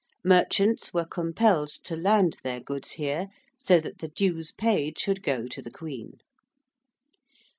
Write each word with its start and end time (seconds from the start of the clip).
Merchants 0.25 0.91
were 0.95 1.05
compelled 1.05 1.69
to 1.83 1.95
land 1.95 2.37
their 2.41 2.59
goods 2.59 2.93
here 2.93 3.27
so 3.63 3.79
that 3.79 3.99
the 3.99 4.07
dues 4.07 4.51
paid 4.51 4.97
should 4.97 5.21
go 5.21 5.45
to 5.45 5.61
the 5.61 5.69
Queen. 5.69 6.13